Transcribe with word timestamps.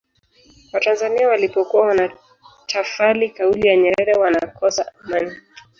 watanzania 0.73 1.27
walipokuwa 1.27 1.87
wanatafali 1.87 3.29
kauli 3.29 3.67
ya 3.67 3.75
nyerere 3.77 4.13
wanakosa 4.13 4.91
amani 5.03 5.35